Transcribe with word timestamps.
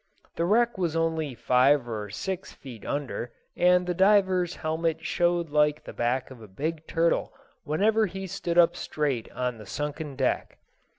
The 0.35 0.45
wreck 0.45 0.79
was 0.79 0.95
only 0.95 1.35
five 1.35 1.87
or 1.87 2.09
six 2.09 2.51
feet 2.51 2.83
under, 2.87 3.31
and 3.55 3.85
the 3.85 3.93
diver's 3.93 4.55
helmet 4.55 5.05
showed 5.05 5.51
like 5.51 5.83
the 5.83 5.93
back 5.93 6.31
of 6.31 6.41
a 6.41 6.47
big 6.47 6.87
turtle 6.87 7.31
whenever 7.65 8.07
he 8.07 8.25
stood 8.25 8.57
up 8.57 8.75
straight 8.75 9.31
on 9.33 9.59
the 9.59 9.67
sunken 9.67 10.15
deck. 10.15 10.57